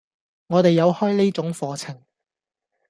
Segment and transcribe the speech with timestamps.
[0.47, 2.01] 我哋有開呢種課程